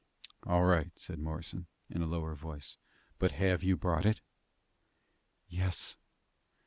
[0.47, 2.75] "All right," said Morrison, in a lower voice;
[3.19, 4.19] "but have you brought it?"
[5.47, 5.95] "Yes."